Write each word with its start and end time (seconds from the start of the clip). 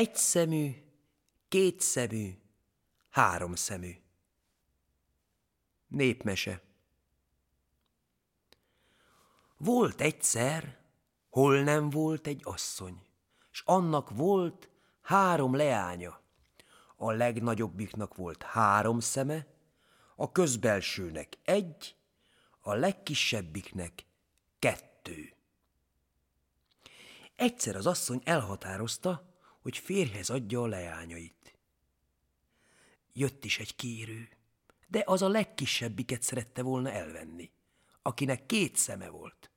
Egy 0.00 0.14
szemű, 0.14 0.74
két 1.48 1.80
szemű, 1.80 2.38
három 3.10 3.54
szemű. 3.54 3.92
Népmese 5.86 6.62
Volt 9.56 10.00
egyszer, 10.00 10.78
hol 11.30 11.62
nem 11.62 11.90
volt 11.90 12.26
egy 12.26 12.40
asszony, 12.44 13.06
s 13.50 13.62
annak 13.64 14.10
volt 14.10 14.70
három 15.00 15.54
leánya. 15.54 16.20
A 16.96 17.10
legnagyobbiknak 17.10 18.14
volt 18.14 18.42
három 18.42 19.00
szeme, 19.00 19.46
a 20.16 20.32
közbelsőnek 20.32 21.38
egy, 21.44 21.96
a 22.60 22.74
legkisebbiknek 22.74 24.04
kettő. 24.58 25.34
Egyszer 27.36 27.76
az 27.76 27.86
asszony 27.86 28.20
elhatározta, 28.24 29.29
hogy 29.60 29.78
férjhez 29.78 30.30
adja 30.30 30.62
a 30.62 30.66
leányait. 30.66 31.58
Jött 33.12 33.44
is 33.44 33.58
egy 33.58 33.76
kérő, 33.76 34.28
de 34.86 35.02
az 35.06 35.22
a 35.22 35.28
legkisebbiket 35.28 36.22
szerette 36.22 36.62
volna 36.62 36.90
elvenni, 36.90 37.50
akinek 38.02 38.46
két 38.46 38.76
szeme 38.76 39.08
volt. 39.08 39.50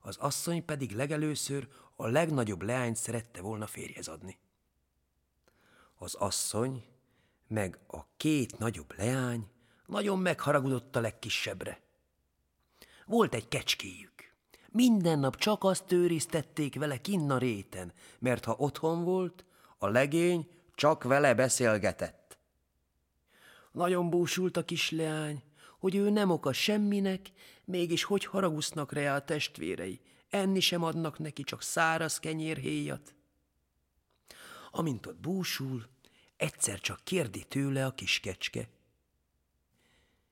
Az 0.00 0.16
asszony 0.16 0.64
pedig 0.64 0.92
legelőször 0.92 1.68
a 1.96 2.06
legnagyobb 2.06 2.62
leányt 2.62 2.96
szerette 2.96 3.40
volna 3.40 3.66
férjhez 3.66 4.08
adni. 4.08 4.38
Az 5.94 6.14
asszony 6.14 6.84
meg 7.46 7.78
a 7.86 8.06
két 8.16 8.58
nagyobb 8.58 8.94
leány 8.96 9.48
nagyon 9.86 10.18
megharagudott 10.18 10.96
a 10.96 11.00
legkisebbre. 11.00 11.80
Volt 13.06 13.34
egy 13.34 13.48
kecskéjük. 13.48 14.34
Minden 14.70 15.18
nap 15.18 15.36
csak 15.36 15.64
azt 15.64 15.92
őriztették 15.92 16.78
vele 16.78 17.00
kinn 17.00 17.30
a 17.30 17.38
réten, 17.38 17.92
mert 18.18 18.44
ha 18.44 18.56
otthon 18.58 19.04
volt, 19.04 19.44
a 19.78 19.86
legény 19.86 20.50
csak 20.74 21.02
vele 21.02 21.34
beszélgetett. 21.34 22.38
Nagyon 23.72 24.10
búsult 24.10 24.56
a 24.56 24.64
kisleány, 24.64 25.42
hogy 25.78 25.94
ő 25.94 26.10
nem 26.10 26.30
oka 26.30 26.52
semminek, 26.52 27.30
mégis 27.64 28.04
hogy 28.04 28.24
haragusznak 28.24 28.92
rá 28.92 29.14
a 29.14 29.24
testvérei, 29.24 30.00
enni 30.30 30.60
sem 30.60 30.82
adnak 30.82 31.18
neki, 31.18 31.42
csak 31.42 31.62
száraz 31.62 32.18
kenyérhéjat. 32.18 33.14
Amint 34.70 35.06
ott 35.06 35.20
búsul, 35.20 35.86
egyszer 36.36 36.80
csak 36.80 37.00
kérdi 37.04 37.44
tőle 37.44 37.86
a 37.86 37.94
kiskecske. 37.94 38.68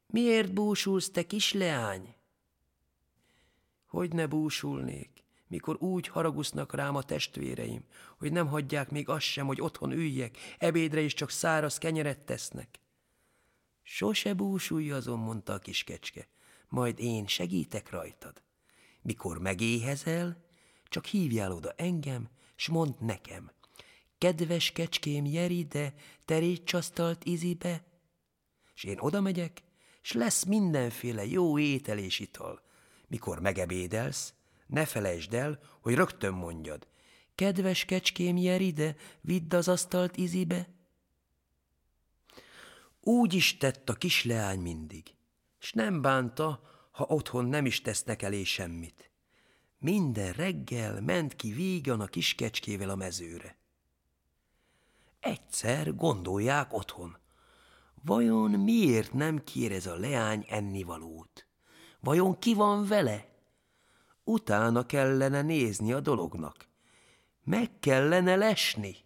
Miért 0.06 0.52
búsulsz, 0.52 1.10
te 1.10 1.26
kisleány? 1.26 2.14
Hogy 3.86 4.12
ne 4.12 4.26
búsulnék, 4.26 5.23
mikor 5.48 5.82
úgy 5.82 6.08
haragusznak 6.08 6.74
rám 6.74 6.96
a 6.96 7.02
testvéreim, 7.02 7.84
hogy 8.18 8.32
nem 8.32 8.46
hagyják 8.46 8.90
még 8.90 9.08
azt 9.08 9.24
sem, 9.24 9.46
hogy 9.46 9.60
otthon 9.60 9.92
üljek, 9.92 10.38
ebédre 10.58 11.00
is 11.00 11.14
csak 11.14 11.30
száraz 11.30 11.78
kenyeret 11.78 12.18
tesznek. 12.18 12.80
Sose 13.82 14.34
búsulj 14.34 14.90
azon, 14.90 15.18
mondta 15.18 15.52
a 15.52 15.58
kiskecske, 15.58 16.28
majd 16.68 16.98
én 16.98 17.26
segítek 17.26 17.90
rajtad. 17.90 18.42
Mikor 19.02 19.38
megéhezel, 19.38 20.44
csak 20.88 21.06
hívjál 21.06 21.52
oda 21.52 21.72
engem, 21.76 22.28
s 22.56 22.68
mondd 22.68 22.94
nekem, 22.98 23.52
kedves 24.18 24.72
kecském, 24.72 25.24
jeri 25.24 25.58
ide, 25.58 25.94
teríts 26.24 26.72
asztalt 26.72 27.24
izibe, 27.24 27.84
és 28.74 28.84
én 28.84 28.98
oda 28.98 29.20
megyek, 29.20 29.62
s 30.02 30.12
lesz 30.12 30.44
mindenféle 30.44 31.26
jó 31.26 31.58
étel 31.58 31.98
és 31.98 32.18
ital, 32.18 32.62
mikor 33.08 33.40
megebédelsz, 33.40 34.34
ne 34.66 34.84
felejtsd 34.84 35.34
el, 35.34 35.60
hogy 35.80 35.94
rögtön 35.94 36.34
mondjad. 36.34 36.86
Kedves 37.34 37.84
kecském, 37.84 38.36
jer 38.36 38.60
ide, 38.60 38.96
vidd 39.20 39.54
az 39.54 39.68
asztalt 39.68 40.16
izibe. 40.16 40.68
Úgy 43.00 43.34
is 43.34 43.56
tett 43.56 43.88
a 43.88 43.94
kisleány 43.94 44.60
mindig, 44.60 45.14
s 45.58 45.72
nem 45.72 46.02
bánta, 46.02 46.62
ha 46.90 47.04
otthon 47.04 47.44
nem 47.44 47.66
is 47.66 47.80
tesznek 47.80 48.22
elé 48.22 48.42
semmit. 48.42 49.10
Minden 49.78 50.32
reggel 50.32 51.00
ment 51.00 51.36
ki 51.36 51.52
vígan 51.52 52.00
a 52.00 52.06
kiskecskével 52.06 52.90
a 52.90 52.94
mezőre. 52.94 53.58
Egyszer 55.20 55.94
gondolják 55.94 56.72
otthon, 56.72 57.16
vajon 58.02 58.50
miért 58.50 59.12
nem 59.12 59.44
kér 59.44 59.72
ez 59.72 59.86
a 59.86 59.96
leány 59.96 60.44
ennivalót? 60.48 61.46
Vajon 62.00 62.38
ki 62.38 62.54
van 62.54 62.86
vele? 62.86 63.33
Utána 64.24 64.86
kellene 64.86 65.42
nézni 65.42 65.92
a 65.92 66.00
dolognak. 66.00 66.68
Meg 67.42 67.70
kellene 67.80 68.36
lesni. 68.36 68.96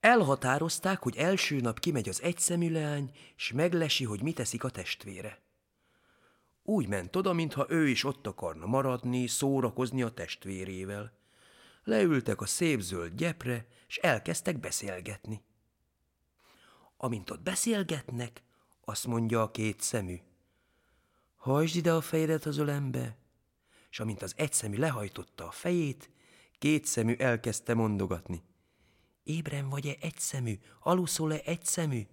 Elhatározták, 0.00 1.02
hogy 1.02 1.16
első 1.16 1.60
nap 1.60 1.78
kimegy 1.78 2.08
az 2.08 2.22
egyszemű 2.22 2.70
leány, 2.70 3.10
és 3.36 3.52
meglesi, 3.52 4.04
hogy 4.04 4.22
mit 4.22 4.34
teszik 4.34 4.64
a 4.64 4.70
testvére. 4.70 5.40
Úgy 6.62 6.88
ment 6.88 7.16
oda, 7.16 7.32
mintha 7.32 7.66
ő 7.68 7.88
is 7.88 8.04
ott 8.04 8.26
akarna 8.26 8.66
maradni, 8.66 9.26
szórakozni 9.26 10.02
a 10.02 10.10
testvérével. 10.10 11.12
Leültek 11.84 12.40
a 12.40 12.46
szép 12.46 12.80
zöld 12.80 13.14
gyepre, 13.14 13.66
és 13.88 13.96
elkezdtek 13.96 14.60
beszélgetni. 14.60 15.42
Amint 16.96 17.30
ott 17.30 17.42
beszélgetnek, 17.42 18.42
azt 18.84 19.06
mondja 19.06 19.42
a 19.42 19.50
két 19.50 19.80
szemű. 19.80 20.20
Hajtsd 21.46 21.76
ide 21.76 21.92
a 21.92 22.00
fejedet 22.00 22.44
az 22.44 22.56
ölembe, 22.58 23.16
és 23.90 24.00
amint 24.00 24.22
az 24.22 24.32
egyszemű 24.36 24.76
lehajtotta 24.76 25.46
a 25.46 25.50
fejét, 25.50 26.10
kétszemű 26.58 27.14
elkezdte 27.14 27.74
mondogatni. 27.74 28.42
Ébren 29.22 29.68
vagy-e 29.68 29.94
egyszemű, 30.00 30.58
aluszol-e 30.80 31.40
egyszemű? 31.44 32.06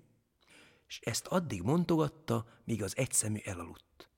És 0.87 0.99
ezt 0.99 1.27
addig 1.27 1.61
mondogatta, 1.61 2.47
míg 2.63 2.83
az 2.83 2.97
egyszemű 2.97 3.37
elaludt. 3.43 4.09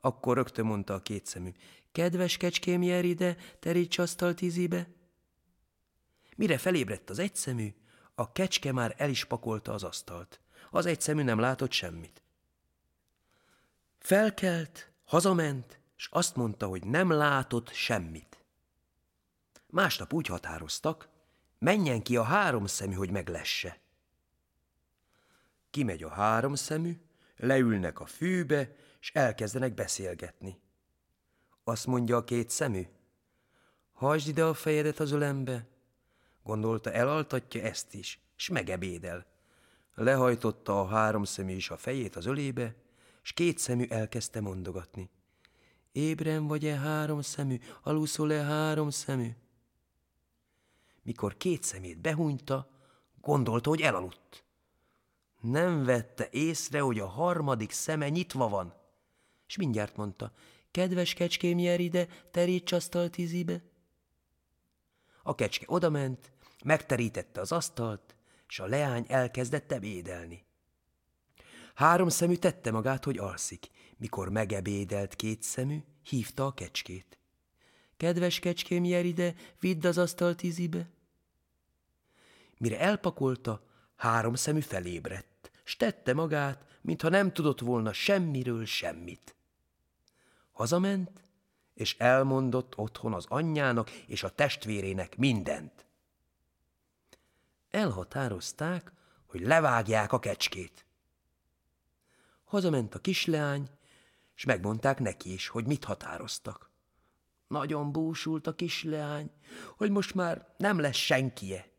Akkor 0.00 0.36
rögtön 0.36 0.66
mondta 0.66 0.94
a 0.94 1.02
kétszemű, 1.02 1.52
kedves 1.92 2.36
kecském, 2.36 2.82
jár 2.82 3.04
ide, 3.04 3.36
teríts 3.60 3.98
asztalt 3.98 4.40
ízibe. 4.40 4.88
Mire 6.36 6.58
felébredt 6.58 7.10
az 7.10 7.18
egyszemű, 7.18 7.74
a 8.14 8.32
kecske 8.32 8.72
már 8.72 8.94
el 8.98 9.10
is 9.10 9.24
pakolta 9.24 9.72
az 9.72 9.82
asztalt. 9.82 10.40
Az 10.70 10.86
egyszemű 10.86 11.22
nem 11.22 11.38
látott 11.38 11.72
semmit. 11.72 12.23
Felkelt, 14.04 14.92
hazament, 15.04 15.80
és 15.96 16.08
azt 16.10 16.36
mondta, 16.36 16.66
hogy 16.66 16.86
nem 16.86 17.10
látott 17.10 17.72
semmit. 17.72 18.44
Másnap 19.66 20.12
úgy 20.12 20.26
határoztak, 20.26 21.08
menjen 21.58 22.02
ki 22.02 22.16
a 22.16 22.22
három 22.22 22.66
szemű, 22.66 22.94
hogy 22.94 23.10
meglesse. 23.10 23.80
Kimegy 25.70 26.02
a 26.02 26.08
három 26.08 26.54
szemű, 26.54 27.00
leülnek 27.36 28.00
a 28.00 28.06
fűbe, 28.06 28.76
és 29.00 29.12
elkezdenek 29.12 29.74
beszélgetni. 29.74 30.60
Azt 31.62 31.86
mondja 31.86 32.16
a 32.16 32.24
két 32.24 32.50
szemű, 32.50 32.86
hajtsd 33.92 34.28
ide 34.28 34.44
a 34.44 34.54
fejedet 34.54 35.00
az 35.00 35.12
ölembe. 35.12 35.66
Gondolta, 36.42 36.92
elaltatja 36.92 37.62
ezt 37.62 37.94
is, 37.94 38.20
és 38.36 38.48
megebédel. 38.48 39.26
Lehajtotta 39.94 40.80
a 40.80 40.86
három 40.86 41.24
szemű 41.24 41.54
is 41.54 41.70
a 41.70 41.76
fejét 41.76 42.16
az 42.16 42.26
ölébe, 42.26 42.82
s 43.24 43.32
két 43.32 43.58
szemű 43.58 43.86
elkezdte 43.88 44.40
mondogatni. 44.40 45.10
Ébren 45.92 46.46
vagy-e 46.46 46.76
három 46.76 47.22
szemű, 47.22 47.58
aluszol-e 47.82 48.42
három 48.42 48.90
szemű? 48.90 49.30
Mikor 51.02 51.36
két 51.36 51.62
szemét 51.62 52.00
behunyta, 52.00 52.70
gondolta, 53.20 53.68
hogy 53.68 53.80
elaludt. 53.80 54.44
Nem 55.40 55.84
vette 55.84 56.28
észre, 56.30 56.80
hogy 56.80 56.98
a 56.98 57.06
harmadik 57.06 57.70
szeme 57.70 58.08
nyitva 58.08 58.48
van, 58.48 58.74
és 59.46 59.56
mindjárt 59.56 59.96
mondta, 59.96 60.32
kedves 60.70 61.14
kecském, 61.14 61.58
jár 61.58 61.80
ide, 61.80 62.06
teríts 62.30 62.72
asztalt 62.72 63.18
izibe. 63.18 63.62
A 65.22 65.34
kecske 65.34 65.64
odament, 65.68 66.32
megterítette 66.64 67.40
az 67.40 67.52
asztalt, 67.52 68.16
és 68.48 68.58
a 68.60 68.66
leány 68.66 69.04
elkezdett 69.08 69.72
ebédelni. 69.72 70.44
Három 71.74 72.08
szemű 72.08 72.34
tette 72.34 72.70
magát, 72.70 73.04
hogy 73.04 73.18
alszik. 73.18 73.70
Mikor 73.96 74.28
megebédelt 74.28 75.16
két 75.16 75.42
szemű, 75.42 75.78
hívta 76.02 76.46
a 76.46 76.54
kecskét. 76.54 77.18
Kedves 77.96 78.38
kecském, 78.38 78.84
jár 78.84 79.04
ide, 79.04 79.34
vidd 79.60 79.86
az 79.86 79.98
asztalt 79.98 80.42
izibe. 80.42 80.88
Mire 82.58 82.80
elpakolta, 82.80 83.62
három 83.96 84.34
szemű 84.34 84.60
felébredt, 84.60 85.50
s 85.64 85.76
tette 85.76 86.14
magát, 86.14 86.78
mintha 86.80 87.08
nem 87.08 87.32
tudott 87.32 87.60
volna 87.60 87.92
semmiről 87.92 88.64
semmit. 88.64 89.36
Hazament, 90.52 91.24
és 91.74 91.96
elmondott 91.98 92.76
otthon 92.78 93.12
az 93.12 93.26
anyjának 93.28 93.90
és 93.90 94.22
a 94.22 94.28
testvérének 94.28 95.16
mindent. 95.16 95.86
Elhatározták, 97.70 98.92
hogy 99.26 99.40
levágják 99.40 100.12
a 100.12 100.18
kecskét. 100.18 100.84
Hazament 102.44 102.94
a 102.94 102.98
kisleány, 102.98 103.68
és 104.36 104.44
megmondták 104.44 104.98
neki 104.98 105.32
is, 105.32 105.48
hogy 105.48 105.66
mit 105.66 105.84
határoztak. 105.84 106.72
nagyon 107.48 107.92
búsult 107.92 108.46
a 108.46 108.54
kisleány, 108.54 109.30
hogy 109.76 109.90
most 109.90 110.14
már 110.14 110.54
nem 110.56 110.78
lesz 110.78 110.96
senkie. 110.96 111.72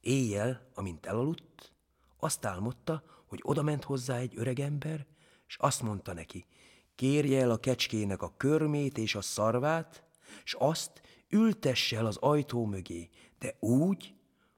Éjjel, 0.00 0.70
amint 0.74 1.06
elaludt, 1.06 1.72
azt 2.16 2.44
álmodta, 2.44 3.02
hogy 3.26 3.40
odament 3.42 3.84
hozzá 3.84 4.16
egy 4.16 4.32
öregember, 4.36 5.06
és 5.46 5.56
azt 5.56 5.82
mondta 5.82 6.12
neki, 6.12 6.46
kérje 6.94 7.40
el 7.40 7.50
a 7.50 7.56
kecskének 7.58 8.22
a 8.22 8.34
körmét 8.36 8.98
és 8.98 9.14
a 9.14 9.20
szarvát, 9.20 10.04
és 10.44 10.54
azt 10.58 11.02
ültesse 11.28 11.96
el 11.96 12.06
az 12.06 12.16
ajtó 12.16 12.66
mögé, 12.66 13.08
de 13.38 13.56
úgy, 13.60 14.14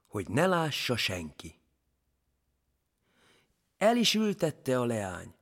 hogy 0.07 0.29
ne 0.29 0.45
lássa 0.45 0.97
senki. 0.97 1.59
El 3.85 3.97
is 3.97 4.13
ültette 4.13 4.79
a 4.79 4.85
leány. 4.85 5.35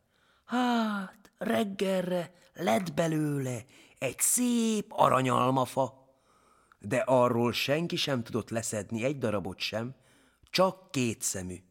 Hát, 0.46 1.32
reggelre 1.38 2.34
lett 2.54 2.94
belőle 2.94 3.66
egy 3.98 4.20
szép 4.20 4.86
aranyalmafa, 4.90 6.16
de 6.80 6.98
arról 6.98 7.54
senki 7.54 7.96
sem 7.96 8.24
tudott 8.24 8.50
leszedni 8.50 9.04
egy 9.04 9.18
darabot 9.18 9.60
sem, 9.60 9.96
csak 10.50 10.92
két 10.92 11.22
szemű. 11.22 11.64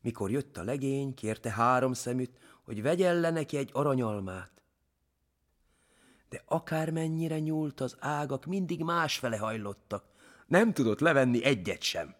Mikor 0.00 0.30
jött 0.30 0.56
a 0.56 0.62
legény, 0.62 1.14
kérte 1.14 1.50
három 1.50 1.92
szeműt, 1.92 2.38
hogy 2.64 2.82
vegyen 2.82 3.20
le 3.20 3.30
neki 3.30 3.56
egy 3.56 3.70
aranyalmát. 3.72 4.52
De 6.28 6.42
akármennyire 6.46 7.38
nyúlt 7.38 7.80
az 7.80 7.96
ágak, 7.98 8.46
mindig 8.46 8.82
másfele 8.82 9.38
hajlottak, 9.38 10.04
nem 10.46 10.72
tudott 10.72 11.00
levenni 11.00 11.44
egyet 11.44 11.82
sem. 11.82 12.16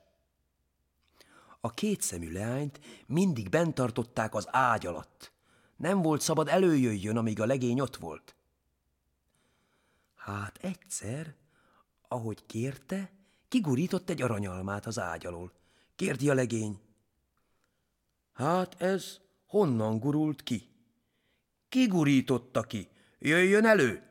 A 1.69 1.71
kétszemű 1.71 2.33
leányt 2.33 2.81
mindig 3.07 3.49
bent 3.49 3.75
tartották 3.75 4.35
az 4.35 4.47
ágy 4.51 4.87
alatt. 4.87 5.33
Nem 5.77 6.03
volt 6.03 6.21
szabad 6.21 6.49
előjöjjön, 6.49 7.17
amíg 7.17 7.41
a 7.41 7.47
legény 7.47 7.81
ott 7.81 7.97
volt. 7.97 8.35
Hát 10.15 10.59
egyszer, 10.63 11.35
ahogy 12.09 12.47
kérte, 12.47 13.13
kigurított 13.49 14.11
egy 14.11 14.23
aranyalmát 14.23 14.87
az 14.87 14.99
ágy 14.99 15.27
alól. 15.27 15.53
Kérdi 15.97 16.31
a 16.31 16.35
legény. 16.35 16.81
Hát 18.33 18.83
ez 18.83 19.21
honnan 19.47 19.99
gurult 19.99 20.43
ki? 20.43 20.69
Ki 21.69 21.87
gurította 21.87 22.63
ki? 22.63 22.89
Jöjjön 23.19 23.65
elő! 23.65 24.03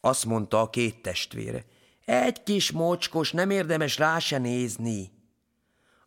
Azt 0.00 0.24
mondta 0.24 0.60
a 0.60 0.70
két 0.70 1.02
testvére. 1.02 1.64
Egy 2.04 2.42
kis 2.42 2.70
mocskos, 2.70 3.32
nem 3.32 3.50
érdemes 3.50 3.98
rá 3.98 4.18
se 4.18 4.38
nézni. 4.38 5.16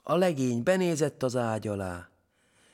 A 0.01 0.15
legény 0.15 0.63
benézett 0.63 1.24
az 1.24 1.36
ágy 1.36 1.68
alá, 1.68 2.09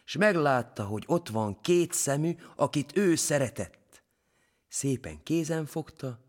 és 0.06 0.18
meglátta, 0.18 0.84
hogy 0.84 1.04
ott 1.08 1.30
van 1.30 1.62
két 1.62 1.94
szemű, 1.94 2.36
akit 2.56 2.98
ő 2.98 3.16
szeretett. 3.16 4.04
Szépen 4.68 5.24
kézen 5.24 5.66
fogta, 5.66 6.20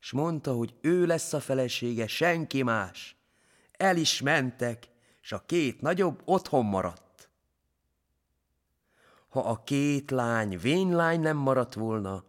és 0.00 0.12
mondta, 0.12 0.52
hogy 0.52 0.74
ő 0.80 1.06
lesz 1.06 1.32
a 1.32 1.40
felesége, 1.40 2.06
senki 2.06 2.62
más. 2.62 3.16
El 3.72 3.96
is 3.96 4.20
mentek, 4.20 4.88
és 5.22 5.32
a 5.32 5.42
két 5.46 5.80
nagyobb 5.80 6.22
otthon 6.24 6.64
maradt. 6.64 7.30
Ha 9.28 9.40
a 9.40 9.62
két 9.64 10.10
lány 10.10 10.58
vénylány 10.58 11.20
nem 11.20 11.36
maradt 11.36 11.74
volna, 11.74 12.24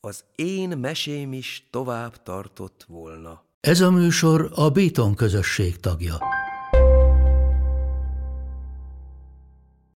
az 0.00 0.24
én 0.34 0.78
mesém 0.78 1.32
is 1.32 1.68
tovább 1.70 2.22
tartott 2.22 2.84
volna. 2.88 3.44
Ez 3.60 3.80
a 3.80 3.90
műsor 3.90 4.50
a 4.54 4.70
Béton 4.70 5.14
közösség 5.14 5.80
tagja. 5.80 6.18